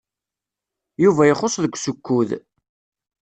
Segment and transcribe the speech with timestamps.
[1.03, 2.29] Yuba ixuṣṣ deg usekkud.